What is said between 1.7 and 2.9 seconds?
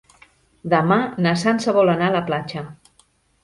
vol anar a la platja.